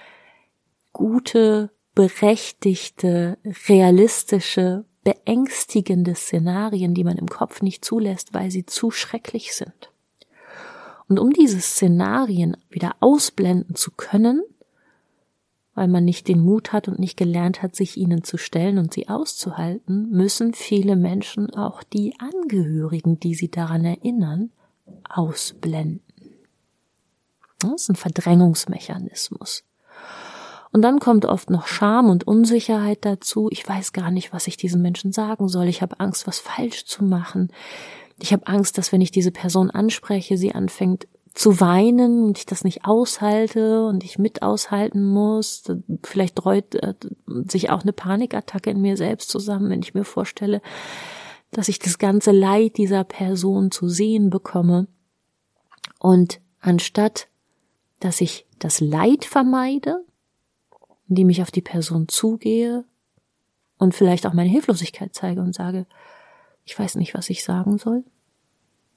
gute, 0.93 1.69
berechtigte, 1.95 3.39
realistische, 3.67 4.85
beängstigende 5.03 6.15
Szenarien, 6.15 6.93
die 6.93 7.03
man 7.03 7.17
im 7.17 7.27
Kopf 7.27 7.61
nicht 7.61 7.83
zulässt, 7.83 8.33
weil 8.33 8.51
sie 8.51 8.65
zu 8.65 8.89
schrecklich 8.89 9.53
sind. 9.53 9.92
Und 11.13 11.20
um 11.20 11.29
diese 11.29 11.62
Szenarien 11.62 12.58
wieder 12.72 12.96
ausblenden 13.00 13.75
zu 13.75 13.91
können, 13.91 14.41
weil 15.75 15.88
man 15.88 16.03
nicht 16.03 16.27
den 16.27 16.39
Mut 16.39 16.74
hat 16.74 16.88
und 16.88 16.98
nicht 16.98 17.17
gelernt 17.17 17.62
hat, 17.62 17.75
sich 17.75 17.98
ihnen 17.98 18.24
zu 18.24 18.39
stellen 18.39 18.79
und 18.79 18.91
sie 18.96 19.10
auszuhalten, 19.10 20.10
müssen 20.10 20.55
viele 20.55 20.96
Menschen 20.96 21.53
auch 21.53 21.84
die 21.84 22.15
Angehörigen, 22.17 23.20
die 23.20 23.36
sie 23.36 23.51
daran 23.51 23.86
erinnern, 23.86 24.50
ausblenden. 25.08 26.01
Das 27.60 27.84
ist 27.84 27.89
ein 27.89 27.96
Verdrängungsmechanismus. 27.96 29.65
Und 30.72 30.82
dann 30.82 30.98
kommt 30.98 31.25
oft 31.25 31.51
noch 31.51 31.67
Scham 31.67 32.10
und 32.10 32.25
Unsicherheit 32.25 33.05
dazu. 33.05 33.50
Ich 33.51 33.70
weiß 33.70 33.93
gar 33.93 34.10
nicht, 34.10 34.34
was 34.34 34.48
ich 34.48 34.58
diesen 34.58 34.82
Menschen 34.82 35.12
sagen 35.12 35.48
soll. 35.48 35.67
Ich 35.67 35.84
habe 35.84 36.00
Angst, 36.00 36.25
was 36.25 36.39
falsch 36.39 36.86
zu 36.86 37.03
machen. 37.03 37.51
Ich 38.23 38.31
habe 38.31 38.47
Angst, 38.47 38.77
dass 38.77 38.93
wenn 38.93 39.01
ich 39.01 39.11
diese 39.11 39.31
Person 39.31 39.69
anspreche, 39.69 40.37
sie 40.37 40.55
anfängt 40.55 41.09
zu 41.33 41.59
weinen 41.59 42.23
und 42.23 42.37
ich 42.37 42.45
das 42.45 42.63
nicht 42.63 42.85
aushalte 42.85 43.85
und 43.85 44.01
ich 44.05 44.17
mit 44.17 44.41
aushalten 44.41 45.03
muss. 45.03 45.69
Vielleicht 46.03 46.35
dreut 46.41 46.73
äh, 46.75 46.93
sich 47.27 47.69
auch 47.69 47.81
eine 47.81 47.91
Panikattacke 47.91 48.69
in 48.69 48.79
mir 48.79 48.95
selbst 48.95 49.29
zusammen, 49.29 49.69
wenn 49.69 49.81
ich 49.81 49.93
mir 49.93 50.05
vorstelle, 50.05 50.61
dass 51.51 51.67
ich 51.67 51.79
das 51.79 51.97
ganze 51.97 52.31
Leid 52.31 52.77
dieser 52.77 53.03
Person 53.03 53.71
zu 53.71 53.89
sehen 53.89 54.29
bekomme. 54.29 54.87
Und 55.99 56.39
anstatt, 56.61 57.27
dass 57.99 58.21
ich 58.21 58.47
das 58.57 58.79
Leid 58.79 59.25
vermeide, 59.25 60.05
indem 61.09 61.27
ich 61.29 61.41
auf 61.41 61.51
die 61.51 61.61
Person 61.61 62.07
zugehe 62.07 62.85
und 63.79 63.93
vielleicht 63.93 64.25
auch 64.25 64.33
meine 64.33 64.49
Hilflosigkeit 64.49 65.13
zeige 65.13 65.41
und 65.41 65.53
sage, 65.53 65.87
ich 66.63 66.79
weiß 66.79 66.95
nicht, 66.95 67.15
was 67.15 67.29
ich 67.29 67.43
sagen 67.43 67.77
soll. 67.77 68.05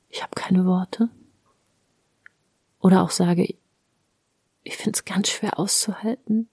Ich 0.08 0.22
habe 0.22 0.34
keine 0.34 0.64
Worte. 0.64 1.08
Oder 2.80 3.02
auch 3.02 3.10
sage, 3.10 3.54
ich 4.62 4.76
finde 4.76 4.96
es 4.96 5.04
ganz 5.04 5.28
schwer 5.28 5.58
auszuhalten. 5.58 6.48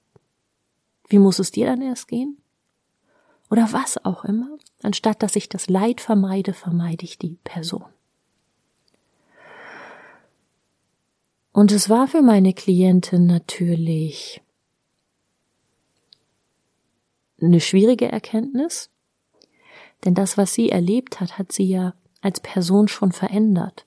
Wie 1.07 1.19
muss 1.19 1.39
es 1.39 1.51
dir 1.51 1.65
dann 1.67 1.81
erst 1.81 2.07
gehen? 2.07 2.37
Oder 3.49 3.71
was 3.71 4.03
auch 4.03 4.23
immer. 4.25 4.57
Anstatt 4.81 5.21
dass 5.21 5.35
ich 5.35 5.49
das 5.49 5.69
Leid 5.69 6.01
vermeide, 6.01 6.53
vermeide 6.53 7.05
ich 7.05 7.17
die 7.17 7.37
Person. 7.43 7.85
Und 11.51 11.71
es 11.71 11.87
war 11.87 12.07
für 12.07 12.23
meine 12.23 12.53
Klientin 12.53 13.27
natürlich 13.27 14.41
eine 17.39 17.59
schwierige 17.59 18.11
Erkenntnis, 18.11 18.89
denn 20.03 20.15
das, 20.15 20.37
was 20.37 20.53
sie 20.53 20.69
erlebt 20.69 21.19
hat, 21.19 21.37
hat 21.37 21.51
sie 21.51 21.65
ja 21.65 21.93
als 22.23 22.39
Person 22.39 22.87
schon 22.87 23.11
verändert. 23.11 23.85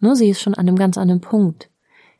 Ne, 0.00 0.14
sie 0.14 0.28
ist 0.28 0.40
schon 0.40 0.54
an 0.54 0.68
einem 0.68 0.76
ganz 0.76 0.96
anderen 0.96 1.20
Punkt. 1.20 1.68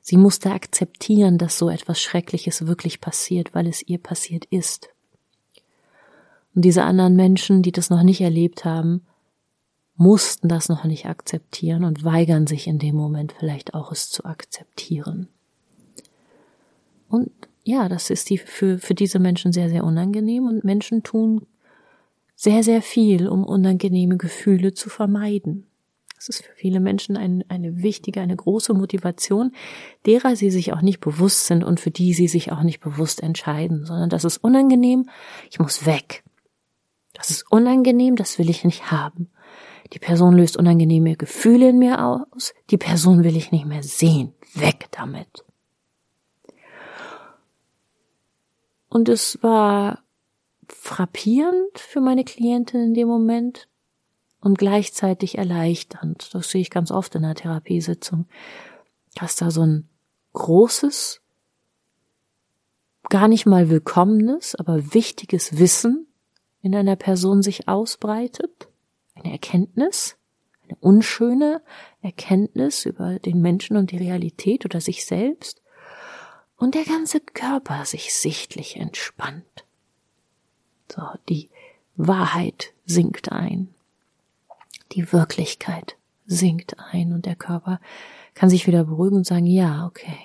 Sie 0.01 0.17
musste 0.17 0.51
akzeptieren, 0.51 1.39
dass 1.39 1.59
so 1.59 1.69
etwas 1.69 2.01
Schreckliches 2.01 2.67
wirklich 2.67 3.01
passiert, 3.01 3.55
weil 3.55 3.67
es 3.67 3.87
ihr 3.87 3.99
passiert 3.99 4.47
ist. 4.47 4.89
Und 6.55 6.65
diese 6.65 6.83
anderen 6.83 7.15
Menschen, 7.15 7.63
die 7.63 7.73
das 7.73 7.91
noch 7.91 8.03
nicht 8.03 8.21
erlebt 8.21 8.65
haben, 8.65 9.03
mussten 9.97 10.49
das 10.49 10.69
noch 10.69 10.85
nicht 10.85 11.07
akzeptieren 11.07 11.85
und 11.85 12.05
weigern 12.05 12.47
sich 12.47 12.67
in 12.67 12.79
dem 12.79 12.97
Moment 12.97 13.35
vielleicht 13.39 13.75
auch 13.75 13.93
es 13.93 14.11
zu 14.11 14.25
akzeptieren. 14.25 15.29
Und 17.09 17.31
ja, 17.65 17.89
das 17.89 18.09
ist 18.09 18.31
die, 18.31 18.39
für, 18.39 18.79
für 18.79 18.95
diese 18.95 19.19
Menschen 19.19 19.53
sehr, 19.53 19.69
sehr 19.69 19.85
unangenehm 19.85 20.47
und 20.47 20.65
Menschen 20.65 21.03
tun 21.03 21.47
sehr, 22.39 22.63
sehr 22.63 22.83
viel, 22.83 23.29
um 23.29 23.43
unangenehme 23.43 24.17
Gefühle 24.17 24.73
zu 24.73 24.91
vermeiden. 24.91 25.67
Das 26.15 26.29
ist 26.29 26.45
für 26.45 26.53
viele 26.55 26.79
Menschen 26.79 27.17
ein, 27.17 27.43
eine 27.49 27.83
wichtige, 27.83 28.21
eine 28.21 28.37
große 28.37 28.75
Motivation, 28.75 29.51
derer 30.07 30.37
sie 30.37 30.53
sich 30.53 30.73
auch 30.73 30.81
nicht 30.81 31.01
bewusst 31.01 31.47
sind 31.47 31.65
und 31.65 31.81
für 31.81 31.91
die 31.91 32.15
sie 32.15 32.29
sich 32.29 32.53
auch 32.53 32.63
nicht 32.63 32.79
bewusst 32.79 33.25
entscheiden, 33.25 33.85
sondern 33.85 34.09
das 34.09 34.25
ist 34.25 34.39
unangenehm, 34.39 35.11
ich 35.51 35.59
muss 35.59 35.85
weg. 35.85 36.23
Das 37.13 37.31
ist 37.31 37.51
unangenehm, 37.51 38.15
das 38.15 38.39
will 38.39 38.49
ich 38.49 38.65
nicht 38.65 38.93
haben. 38.93 39.31
Die 39.93 39.99
Person 39.99 40.37
löst 40.37 40.57
unangenehme 40.57 41.17
Gefühle 41.17 41.71
in 41.71 41.79
mir 41.81 42.05
aus, 42.05 42.55
die 42.71 42.79
Person 42.79 43.25
will 43.25 43.37
ich 43.37 43.51
nicht 43.51 43.67
mehr 43.67 43.83
sehen. 43.83 44.33
Weg 44.55 44.87
damit. 44.93 45.45
Und 48.89 49.09
es 49.09 49.43
war 49.43 50.05
frappierend 50.73 51.79
für 51.79 52.01
meine 52.01 52.25
Klientin 52.25 52.81
in 52.81 52.95
dem 52.95 53.09
Moment, 53.09 53.69
und 54.41 54.59
gleichzeitig 54.59 55.39
erleichternd. 55.39 56.35
Das 56.35 56.51
sehe 56.51 56.61
ich 56.61 56.71
ganz 56.71 56.91
oft 56.91 57.15
in 57.15 57.23
der 57.23 57.35
Therapiesitzung, 57.35 58.27
dass 59.15 59.37
da 59.37 59.51
so 59.51 59.63
ein 59.63 59.89
großes, 60.33 61.21
gar 63.09 63.29
nicht 63.29 63.47
mal 63.47 63.71
willkommenes, 63.71 64.55
aber 64.55 64.95
wichtiges 64.95 65.59
Wissen 65.59 66.07
in 66.63 66.75
einer 66.75 66.97
Person 66.97 67.43
sich 67.43 67.69
ausbreitet, 67.69 68.69
eine 69.15 69.33
Erkenntnis, 69.33 70.17
eine 70.65 70.77
unschöne 70.81 71.63
Erkenntnis 72.03 72.85
über 72.85 73.19
den 73.19 73.41
Menschen 73.41 73.77
und 73.77 73.91
die 73.91 73.97
Realität 73.97 74.65
oder 74.65 74.81
sich 74.81 75.07
selbst, 75.07 75.63
und 76.57 76.75
der 76.75 76.85
ganze 76.85 77.21
Körper 77.21 77.85
sich 77.85 78.13
sichtlich 78.15 78.77
entspannt. 78.77 79.65
So, 80.91 81.03
die 81.29 81.49
Wahrheit 81.97 82.73
sinkt 82.87 83.31
ein 83.33 83.69
die 84.93 85.13
Wirklichkeit 85.13 85.97
sinkt 86.27 86.77
ein 86.93 87.13
und 87.13 87.27
der 87.27 87.37
Körper 87.37 87.81
kann 88.35 88.51
sich 88.51 88.67
wieder 88.67 88.85
beruhigen 88.85 89.17
und 89.17 89.27
sagen, 89.27 89.47
ja, 89.47 89.87
okay. 89.87 90.19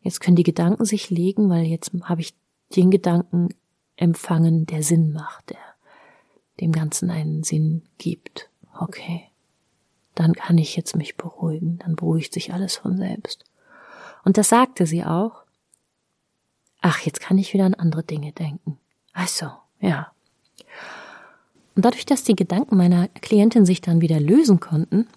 Jetzt 0.00 0.20
können 0.20 0.36
die 0.36 0.42
Gedanken 0.42 0.84
sich 0.84 1.10
legen, 1.10 1.48
weil 1.50 1.64
jetzt 1.64 1.90
habe 2.02 2.20
ich 2.20 2.34
den 2.74 2.90
Gedanken 2.90 3.48
empfangen, 3.96 4.66
der 4.66 4.82
Sinn 4.82 5.12
macht, 5.12 5.50
der 5.50 5.58
dem 6.60 6.72
Ganzen 6.72 7.10
einen 7.10 7.42
Sinn 7.42 7.82
gibt. 7.98 8.50
Okay. 8.78 9.24
Dann 10.14 10.34
kann 10.34 10.58
ich 10.58 10.76
jetzt 10.76 10.96
mich 10.96 11.16
beruhigen, 11.16 11.78
dann 11.78 11.96
beruhigt 11.96 12.32
sich 12.32 12.52
alles 12.52 12.76
von 12.76 12.96
selbst. 12.96 13.44
Und 14.24 14.38
das 14.38 14.48
sagte 14.48 14.86
sie 14.86 15.04
auch. 15.04 15.44
Ach, 16.80 17.00
jetzt 17.00 17.20
kann 17.20 17.38
ich 17.38 17.52
wieder 17.52 17.64
an 17.64 17.74
andere 17.74 18.04
Dinge 18.04 18.32
denken. 18.32 18.78
Ach 19.18 19.28
so, 19.28 19.46
ja. 19.80 20.12
Und 21.74 21.84
dadurch, 21.84 22.04
dass 22.04 22.22
die 22.22 22.36
Gedanken 22.36 22.76
meiner 22.76 23.08
Klientin 23.08 23.64
sich 23.64 23.80
dann 23.80 24.02
wieder 24.02 24.20
lösen 24.20 24.60
konnten, 24.60 25.08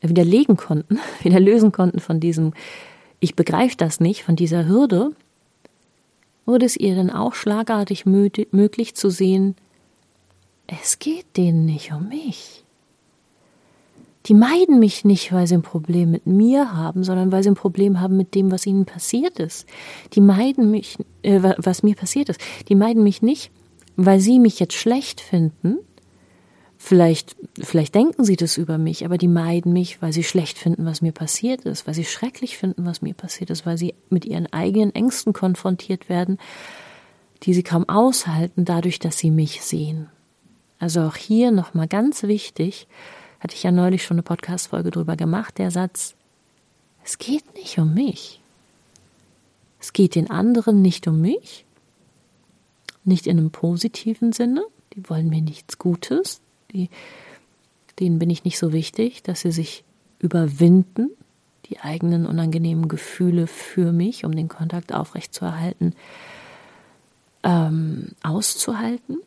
äh, 0.00 0.08
wieder 0.08 0.24
legen 0.24 0.56
konnten, 0.56 1.00
wieder 1.22 1.40
lösen 1.40 1.72
konnten 1.72 1.98
von 1.98 2.20
diesem, 2.20 2.54
ich 3.18 3.34
begreife 3.34 3.76
das 3.76 3.98
nicht, 3.98 4.22
von 4.22 4.36
dieser 4.36 4.66
Hürde, 4.66 5.10
wurde 6.46 6.64
es 6.64 6.76
ihr 6.76 6.94
dann 6.94 7.10
auch 7.10 7.34
schlagartig 7.34 8.06
möglich 8.06 8.94
zu 8.94 9.10
sehen, 9.10 9.56
es 10.68 11.00
geht 11.00 11.36
denen 11.36 11.66
nicht 11.66 11.92
um 11.92 12.08
mich. 12.08 12.64
Die 14.26 14.34
meiden 14.34 14.78
mich 14.80 15.04
nicht, 15.04 15.32
weil 15.32 15.46
sie 15.46 15.54
ein 15.54 15.62
Problem 15.62 16.10
mit 16.10 16.26
mir 16.26 16.74
haben, 16.74 17.04
sondern 17.04 17.32
weil 17.32 17.42
sie 17.42 17.50
ein 17.50 17.54
Problem 17.54 18.00
haben 18.00 18.16
mit 18.16 18.34
dem, 18.34 18.50
was 18.52 18.66
ihnen 18.66 18.84
passiert 18.84 19.38
ist. 19.38 19.66
Die 20.12 20.20
meiden 20.20 20.70
mich, 20.70 20.98
äh, 21.22 21.40
was 21.56 21.82
mir 21.82 21.94
passiert 21.94 22.28
ist. 22.28 22.40
Die 22.68 22.74
meiden 22.74 23.02
mich 23.02 23.22
nicht, 23.22 23.50
weil 23.96 24.20
sie 24.20 24.38
mich 24.38 24.60
jetzt 24.60 24.74
schlecht 24.74 25.20
finden, 25.22 25.78
Vielleicht, 26.82 27.36
vielleicht 27.60 27.94
denken 27.94 28.24
sie 28.24 28.36
das 28.36 28.56
über 28.56 28.78
mich, 28.78 29.04
aber 29.04 29.18
die 29.18 29.28
meiden 29.28 29.74
mich, 29.74 30.00
weil 30.00 30.14
sie 30.14 30.24
schlecht 30.24 30.56
finden, 30.56 30.86
was 30.86 31.02
mir 31.02 31.12
passiert 31.12 31.66
ist, 31.66 31.86
weil 31.86 31.92
sie 31.92 32.06
schrecklich 32.06 32.56
finden, 32.56 32.86
was 32.86 33.02
mir 33.02 33.12
passiert 33.12 33.50
ist, 33.50 33.66
weil 33.66 33.76
sie 33.76 33.94
mit 34.08 34.24
ihren 34.24 34.50
eigenen 34.50 34.94
Ängsten 34.94 35.34
konfrontiert 35.34 36.08
werden, 36.08 36.38
die 37.42 37.52
sie 37.52 37.62
kaum 37.62 37.86
aushalten, 37.86 38.64
dadurch, 38.64 38.98
dass 38.98 39.18
sie 39.18 39.30
mich 39.30 39.60
sehen. 39.60 40.08
Also 40.78 41.02
auch 41.02 41.16
hier 41.16 41.50
nochmal 41.50 41.86
ganz 41.86 42.22
wichtig, 42.22 42.88
hatte 43.40 43.54
ich 43.54 43.62
ja 43.62 43.72
neulich 43.72 44.04
schon 44.04 44.16
eine 44.16 44.22
Podcast-Folge 44.22 44.90
drüber 44.90 45.16
gemacht, 45.16 45.58
der 45.58 45.70
Satz, 45.70 46.14
es 47.02 47.18
geht 47.18 47.54
nicht 47.54 47.78
um 47.78 47.94
mich. 47.94 48.40
Es 49.80 49.92
geht 49.92 50.14
den 50.14 50.30
anderen 50.30 50.82
nicht 50.82 51.08
um 51.08 51.20
mich, 51.20 51.64
nicht 53.04 53.26
in 53.26 53.38
einem 53.38 53.50
positiven 53.50 54.32
Sinne. 54.32 54.62
Die 54.94 55.08
wollen 55.08 55.30
mir 55.30 55.40
nichts 55.40 55.78
Gutes. 55.78 56.42
Die, 56.72 56.90
denen 57.98 58.18
bin 58.18 58.28
ich 58.28 58.44
nicht 58.44 58.58
so 58.58 58.72
wichtig, 58.72 59.22
dass 59.22 59.40
sie 59.40 59.52
sich 59.52 59.84
überwinden, 60.18 61.10
die 61.66 61.80
eigenen 61.80 62.26
unangenehmen 62.26 62.88
Gefühle 62.88 63.46
für 63.46 63.92
mich, 63.92 64.24
um 64.24 64.34
den 64.34 64.48
Kontakt 64.48 64.92
aufrechtzuerhalten, 64.92 65.94
ähm, 67.42 68.08
auszuhalten. 68.22 69.18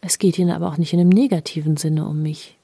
Es 0.00 0.18
geht 0.18 0.38
ihnen 0.38 0.50
aber 0.50 0.68
auch 0.68 0.78
nicht 0.78 0.92
in 0.92 0.98
einem 0.98 1.10
negativen 1.10 1.76
Sinne 1.76 2.06
um 2.06 2.20
mich. 2.20 2.56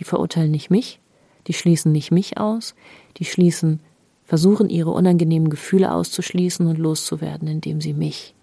Die 0.00 0.04
verurteilen 0.04 0.50
nicht 0.50 0.70
mich, 0.70 0.98
die 1.46 1.52
schließen 1.52 1.92
nicht 1.92 2.10
mich 2.10 2.38
aus, 2.38 2.74
die 3.18 3.24
schließen, 3.24 3.80
versuchen 4.24 4.70
ihre 4.70 4.90
unangenehmen 4.90 5.50
Gefühle 5.50 5.92
auszuschließen 5.92 6.66
und 6.66 6.78
loszuwerden, 6.78 7.46
indem 7.46 7.80
sie 7.80 7.92
mich 7.92 8.34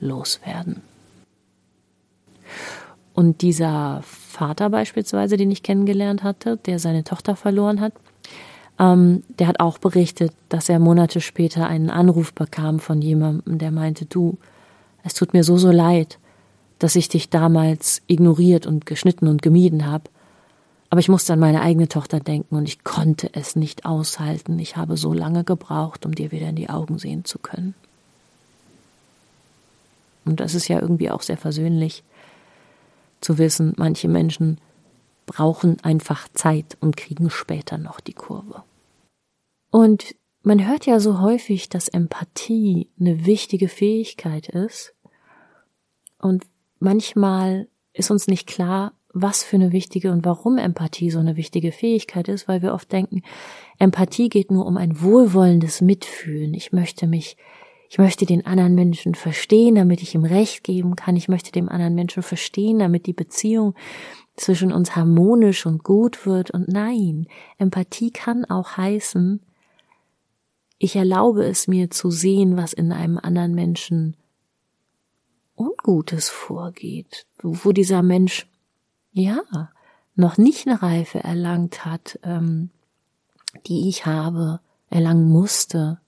loswerden. 0.00 0.82
Und 3.12 3.42
dieser 3.42 4.02
Vater 4.02 4.70
beispielsweise, 4.70 5.36
den 5.36 5.50
ich 5.50 5.62
kennengelernt 5.62 6.22
hatte, 6.22 6.58
der 6.58 6.78
seine 6.78 7.04
Tochter 7.04 7.36
verloren 7.36 7.80
hat, 7.80 7.92
ähm, 8.78 9.22
der 9.28 9.46
hat 9.46 9.60
auch 9.60 9.78
berichtet, 9.78 10.32
dass 10.48 10.68
er 10.68 10.78
Monate 10.78 11.20
später 11.20 11.66
einen 11.66 11.90
Anruf 11.90 12.34
bekam 12.34 12.80
von 12.80 13.00
jemandem, 13.00 13.58
der 13.58 13.70
meinte, 13.70 14.04
du, 14.04 14.38
es 15.04 15.14
tut 15.14 15.32
mir 15.32 15.44
so, 15.44 15.56
so 15.58 15.70
leid, 15.70 16.18
dass 16.78 16.96
ich 16.96 17.08
dich 17.08 17.30
damals 17.30 18.02
ignoriert 18.08 18.66
und 18.66 18.84
geschnitten 18.84 19.28
und 19.28 19.42
gemieden 19.42 19.86
habe. 19.86 20.10
Aber 20.94 21.00
ich 21.00 21.08
musste 21.08 21.32
an 21.32 21.40
meine 21.40 21.60
eigene 21.60 21.88
Tochter 21.88 22.20
denken 22.20 22.54
und 22.54 22.68
ich 22.68 22.84
konnte 22.84 23.28
es 23.32 23.56
nicht 23.56 23.84
aushalten. 23.84 24.60
Ich 24.60 24.76
habe 24.76 24.96
so 24.96 25.12
lange 25.12 25.42
gebraucht, 25.42 26.06
um 26.06 26.14
dir 26.14 26.30
wieder 26.30 26.48
in 26.48 26.54
die 26.54 26.70
Augen 26.70 26.98
sehen 26.98 27.24
zu 27.24 27.40
können. 27.40 27.74
Und 30.24 30.38
das 30.38 30.54
ist 30.54 30.68
ja 30.68 30.80
irgendwie 30.80 31.10
auch 31.10 31.22
sehr 31.22 31.36
versöhnlich 31.36 32.04
zu 33.20 33.38
wissen, 33.38 33.72
manche 33.76 34.06
Menschen 34.06 34.58
brauchen 35.26 35.82
einfach 35.82 36.28
Zeit 36.32 36.76
und 36.80 36.96
kriegen 36.96 37.28
später 37.28 37.76
noch 37.76 37.98
die 37.98 38.12
Kurve. 38.12 38.62
Und 39.72 40.14
man 40.44 40.64
hört 40.64 40.86
ja 40.86 41.00
so 41.00 41.20
häufig, 41.20 41.68
dass 41.68 41.88
Empathie 41.88 42.88
eine 43.00 43.26
wichtige 43.26 43.66
Fähigkeit 43.66 44.48
ist. 44.48 44.94
Und 46.20 46.44
manchmal 46.78 47.66
ist 47.94 48.12
uns 48.12 48.28
nicht 48.28 48.46
klar, 48.46 48.92
was 49.14 49.44
für 49.44 49.56
eine 49.56 49.72
wichtige 49.72 50.10
und 50.10 50.24
warum 50.24 50.58
Empathie 50.58 51.10
so 51.10 51.20
eine 51.20 51.36
wichtige 51.36 51.70
Fähigkeit 51.70 52.28
ist, 52.28 52.48
weil 52.48 52.62
wir 52.62 52.74
oft 52.74 52.90
denken, 52.92 53.22
Empathie 53.78 54.28
geht 54.28 54.50
nur 54.50 54.66
um 54.66 54.76
ein 54.76 55.00
wohlwollendes 55.00 55.80
Mitfühlen. 55.80 56.52
Ich 56.52 56.72
möchte 56.72 57.06
mich, 57.06 57.36
ich 57.88 57.98
möchte 57.98 58.26
den 58.26 58.44
anderen 58.44 58.74
Menschen 58.74 59.14
verstehen, 59.14 59.76
damit 59.76 60.02
ich 60.02 60.16
ihm 60.16 60.24
Recht 60.24 60.64
geben 60.64 60.96
kann. 60.96 61.14
Ich 61.14 61.28
möchte 61.28 61.52
dem 61.52 61.68
anderen 61.68 61.94
Menschen 61.94 62.24
verstehen, 62.24 62.80
damit 62.80 63.06
die 63.06 63.12
Beziehung 63.12 63.74
zwischen 64.36 64.72
uns 64.72 64.96
harmonisch 64.96 65.64
und 65.64 65.84
gut 65.84 66.26
wird. 66.26 66.50
Und 66.50 66.66
nein, 66.66 67.28
Empathie 67.58 68.10
kann 68.10 68.44
auch 68.44 68.76
heißen, 68.76 69.40
ich 70.78 70.96
erlaube 70.96 71.44
es 71.44 71.68
mir 71.68 71.88
zu 71.88 72.10
sehen, 72.10 72.56
was 72.56 72.72
in 72.72 72.90
einem 72.90 73.18
anderen 73.18 73.54
Menschen 73.54 74.16
Ungutes 75.56 76.28
vorgeht, 76.30 77.26
wo 77.40 77.70
dieser 77.70 78.02
Mensch 78.02 78.48
ja 79.14 79.70
noch 80.16 80.36
nicht 80.36 80.66
eine 80.66 80.82
Reife 80.82 81.24
erlangt 81.24 81.84
hat, 81.84 82.18
ähm, 82.22 82.70
die 83.66 83.88
ich 83.88 84.06
habe, 84.06 84.60
erlangen 84.90 85.28
musste. 85.28 85.98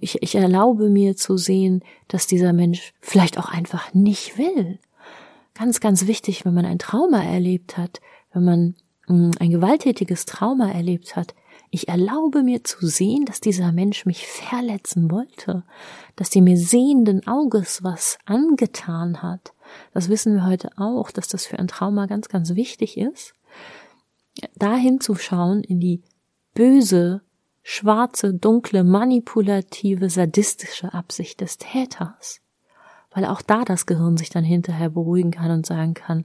Ich, 0.00 0.22
ich 0.22 0.34
erlaube 0.36 0.88
mir 0.88 1.16
zu 1.16 1.36
sehen, 1.36 1.82
dass 2.08 2.26
dieser 2.26 2.52
Mensch 2.52 2.94
vielleicht 3.00 3.38
auch 3.38 3.48
einfach 3.48 3.92
nicht 3.92 4.38
will. 4.38 4.78
Ganz, 5.54 5.80
ganz 5.80 6.06
wichtig, 6.06 6.44
wenn 6.44 6.54
man 6.54 6.64
ein 6.64 6.78
Trauma 6.78 7.22
erlebt 7.22 7.76
hat, 7.76 8.00
wenn 8.32 8.44
man 8.44 8.74
mh, 9.06 9.16
mm, 9.16 9.30
ein 9.38 9.50
gewalttätiges 9.50 10.26
Trauma 10.26 10.70
erlebt 10.70 11.16
hat, 11.16 11.34
ich 11.70 11.88
erlaube 11.88 12.44
mir 12.44 12.62
zu 12.62 12.86
sehen, 12.86 13.24
dass 13.24 13.40
dieser 13.40 13.72
Mensch 13.72 14.06
mich 14.06 14.28
verletzen 14.28 15.10
wollte, 15.10 15.64
dass 16.14 16.30
die 16.30 16.40
mir 16.40 16.56
sehenden 16.56 17.26
Auges 17.26 17.82
was 17.82 18.18
angetan 18.26 19.22
hat. 19.22 19.53
Das 19.92 20.08
wissen 20.08 20.34
wir 20.34 20.46
heute 20.46 20.70
auch, 20.76 21.10
dass 21.10 21.28
das 21.28 21.46
für 21.46 21.58
ein 21.58 21.68
Trauma 21.68 22.06
ganz, 22.06 22.28
ganz 22.28 22.54
wichtig 22.54 22.98
ist. 22.98 23.34
Dahin 24.56 25.00
zu 25.00 25.14
schauen 25.14 25.62
in 25.62 25.80
die 25.80 26.02
böse, 26.54 27.22
schwarze, 27.62 28.34
dunkle, 28.34 28.84
manipulative, 28.84 30.10
sadistische 30.10 30.92
Absicht 30.92 31.40
des 31.40 31.58
Täters. 31.58 32.40
Weil 33.10 33.24
auch 33.24 33.42
da 33.42 33.64
das 33.64 33.86
Gehirn 33.86 34.16
sich 34.16 34.30
dann 34.30 34.44
hinterher 34.44 34.90
beruhigen 34.90 35.30
kann 35.30 35.50
und 35.50 35.66
sagen 35.66 35.94
kann, 35.94 36.24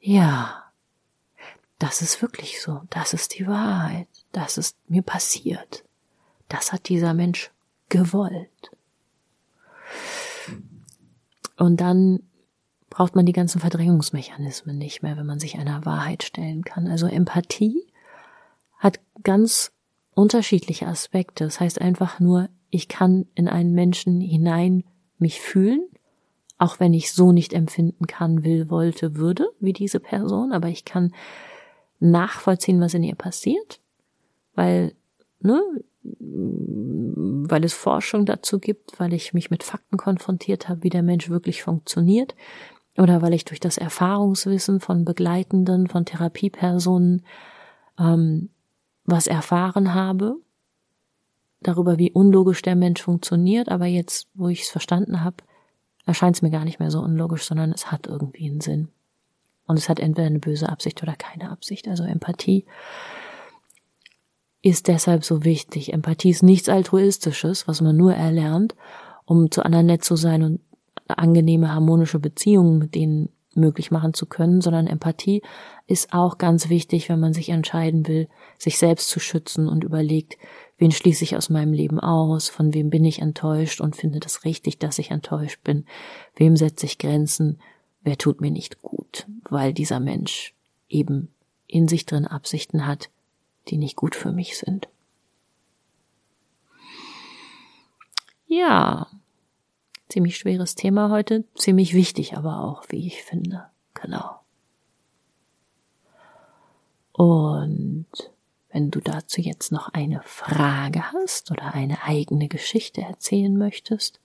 ja, 0.00 0.62
das 1.78 2.00
ist 2.02 2.22
wirklich 2.22 2.60
so, 2.60 2.82
das 2.90 3.12
ist 3.12 3.38
die 3.38 3.46
Wahrheit, 3.46 4.08
das 4.32 4.56
ist 4.56 4.76
mir 4.88 5.02
passiert, 5.02 5.84
das 6.48 6.72
hat 6.72 6.88
dieser 6.88 7.12
Mensch 7.14 7.50
gewollt. 7.88 8.70
Und 11.56 11.80
dann 11.80 12.20
braucht 12.90 13.14
man 13.16 13.26
die 13.26 13.32
ganzen 13.32 13.60
Verdrängungsmechanismen 13.60 14.76
nicht 14.76 15.02
mehr, 15.02 15.16
wenn 15.16 15.26
man 15.26 15.40
sich 15.40 15.58
einer 15.58 15.84
Wahrheit 15.84 16.22
stellen 16.22 16.62
kann. 16.62 16.86
Also 16.86 17.06
Empathie 17.06 17.82
hat 18.78 19.00
ganz 19.22 19.72
unterschiedliche 20.14 20.86
Aspekte. 20.86 21.44
Das 21.44 21.60
heißt 21.60 21.80
einfach 21.80 22.20
nur, 22.20 22.48
ich 22.70 22.88
kann 22.88 23.26
in 23.34 23.48
einen 23.48 23.72
Menschen 23.72 24.20
hinein 24.20 24.84
mich 25.18 25.40
fühlen, 25.40 25.86
auch 26.58 26.80
wenn 26.80 26.94
ich 26.94 27.12
so 27.12 27.32
nicht 27.32 27.54
empfinden 27.54 28.06
kann, 28.06 28.44
will, 28.44 28.70
wollte, 28.70 29.16
würde, 29.16 29.50
wie 29.58 29.72
diese 29.72 30.00
Person, 30.00 30.52
aber 30.52 30.68
ich 30.68 30.84
kann 30.84 31.14
nachvollziehen, 31.98 32.80
was 32.80 32.94
in 32.94 33.04
ihr 33.04 33.14
passiert, 33.14 33.80
weil, 34.54 34.94
ne, 35.40 35.62
weil 36.04 37.64
es 37.64 37.72
Forschung 37.72 38.26
dazu 38.26 38.58
gibt, 38.58 38.98
weil 38.98 39.12
ich 39.12 39.34
mich 39.34 39.50
mit 39.50 39.62
Fakten 39.62 39.96
konfrontiert 39.96 40.68
habe, 40.68 40.82
wie 40.82 40.90
der 40.90 41.02
Mensch 41.02 41.28
wirklich 41.30 41.62
funktioniert, 41.62 42.34
oder 42.98 43.22
weil 43.22 43.32
ich 43.32 43.44
durch 43.44 43.60
das 43.60 43.78
Erfahrungswissen 43.78 44.80
von 44.80 45.04
Begleitenden, 45.04 45.88
von 45.88 46.04
Therapiepersonen 46.04 47.24
ähm, 47.98 48.50
was 49.04 49.26
erfahren 49.26 49.94
habe 49.94 50.36
darüber, 51.60 51.98
wie 51.98 52.12
unlogisch 52.12 52.62
der 52.62 52.76
Mensch 52.76 53.02
funktioniert, 53.02 53.68
aber 53.68 53.86
jetzt, 53.86 54.28
wo 54.34 54.48
ich 54.48 54.62
es 54.62 54.68
verstanden 54.68 55.22
habe, 55.22 55.36
erscheint 56.04 56.36
es 56.36 56.42
mir 56.42 56.50
gar 56.50 56.64
nicht 56.64 56.80
mehr 56.80 56.90
so 56.90 57.00
unlogisch, 57.00 57.44
sondern 57.44 57.72
es 57.72 57.90
hat 57.90 58.06
irgendwie 58.06 58.50
einen 58.50 58.60
Sinn. 58.60 58.88
Und 59.66 59.78
es 59.78 59.88
hat 59.88 60.00
entweder 60.00 60.26
eine 60.26 60.40
böse 60.40 60.68
Absicht 60.68 61.02
oder 61.02 61.14
keine 61.14 61.50
Absicht. 61.50 61.86
Also 61.86 62.02
Empathie 62.02 62.66
ist 64.62 64.88
deshalb 64.88 65.24
so 65.24 65.44
wichtig. 65.44 65.92
Empathie 65.92 66.30
ist 66.30 66.42
nichts 66.42 66.68
Altruistisches, 66.68 67.66
was 67.66 67.80
man 67.80 67.96
nur 67.96 68.14
erlernt, 68.14 68.74
um 69.24 69.50
zu 69.50 69.64
anderen 69.64 69.86
nett 69.86 70.04
zu 70.04 70.16
sein 70.16 70.42
und 70.42 70.60
angenehme, 71.08 71.74
harmonische 71.74 72.20
Beziehungen 72.20 72.78
mit 72.78 72.94
denen 72.94 73.28
möglich 73.54 73.90
machen 73.90 74.14
zu 74.14 74.26
können, 74.26 74.60
sondern 74.60 74.86
Empathie 74.86 75.42
ist 75.86 76.14
auch 76.14 76.38
ganz 76.38 76.68
wichtig, 76.68 77.08
wenn 77.08 77.20
man 77.20 77.34
sich 77.34 77.50
entscheiden 77.50 78.06
will, 78.06 78.28
sich 78.56 78.78
selbst 78.78 79.10
zu 79.10 79.20
schützen 79.20 79.68
und 79.68 79.84
überlegt, 79.84 80.38
wen 80.78 80.90
schließe 80.90 81.24
ich 81.24 81.36
aus 81.36 81.50
meinem 81.50 81.72
Leben 81.72 82.00
aus, 82.00 82.48
von 82.48 82.72
wem 82.72 82.88
bin 82.88 83.04
ich 83.04 83.20
enttäuscht 83.20 83.80
und 83.80 83.96
finde 83.96 84.20
das 84.20 84.44
richtig, 84.44 84.78
dass 84.78 84.98
ich 84.98 85.10
enttäuscht 85.10 85.62
bin, 85.64 85.84
wem 86.36 86.56
setze 86.56 86.86
ich 86.86 86.98
Grenzen, 86.98 87.58
wer 88.02 88.16
tut 88.16 88.40
mir 88.40 88.50
nicht 88.50 88.80
gut, 88.80 89.26
weil 89.50 89.74
dieser 89.74 90.00
Mensch 90.00 90.54
eben 90.88 91.28
in 91.66 91.88
sich 91.88 92.06
drin 92.06 92.26
Absichten 92.26 92.86
hat, 92.86 93.10
die 93.68 93.78
nicht 93.78 93.96
gut 93.96 94.14
für 94.14 94.32
mich 94.32 94.58
sind. 94.58 94.88
Ja, 98.46 99.06
ziemlich 100.08 100.36
schweres 100.36 100.74
Thema 100.74 101.10
heute, 101.10 101.44
ziemlich 101.54 101.94
wichtig 101.94 102.36
aber 102.36 102.60
auch, 102.60 102.84
wie 102.88 103.06
ich 103.06 103.22
finde. 103.22 103.66
Genau. 103.94 104.40
Und 107.12 108.06
wenn 108.70 108.90
du 108.90 109.00
dazu 109.00 109.40
jetzt 109.40 109.70
noch 109.70 109.88
eine 109.90 110.22
Frage 110.24 111.12
hast 111.12 111.50
oder 111.50 111.74
eine 111.74 112.02
eigene 112.04 112.48
Geschichte 112.48 113.02
erzählen 113.02 113.56
möchtest 113.56 114.20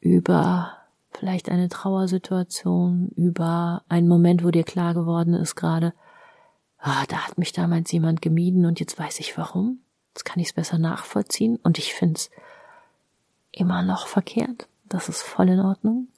über 0.00 0.76
vielleicht 1.12 1.50
eine 1.50 1.68
Trauersituation, 1.68 3.10
über 3.16 3.82
einen 3.88 4.08
Moment, 4.08 4.44
wo 4.44 4.50
dir 4.50 4.64
klar 4.64 4.94
geworden 4.94 5.34
ist 5.34 5.54
gerade, 5.54 5.92
ah, 6.80 7.04
da 7.08 7.26
hat 7.26 7.38
mich 7.38 7.52
damals 7.52 7.92
jemand 7.92 8.22
gemieden 8.22 8.66
und 8.66 8.80
jetzt 8.80 8.98
weiß 8.98 9.20
ich 9.20 9.36
warum. 9.36 9.80
Jetzt 10.14 10.24
kann 10.24 10.40
ich 10.40 10.48
es 10.48 10.52
besser 10.52 10.78
nachvollziehen 10.78 11.58
und 11.62 11.78
ich 11.78 11.94
find's 11.94 12.30
immer 13.52 13.82
noch 13.82 14.06
verkehrt. 14.06 14.68
Das 14.88 15.08
ist 15.08 15.22
voll 15.22 15.48
in 15.48 15.60
Ordnung. 15.60 16.08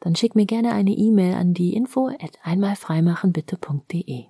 Dann 0.00 0.14
schick 0.14 0.34
mir 0.34 0.46
gerne 0.46 0.72
eine 0.72 0.92
E-Mail 0.92 1.34
an 1.34 1.54
die 1.54 1.74
info 1.74 2.08
at 2.08 2.38
einmalfreimachenbitte.de. 2.42 4.26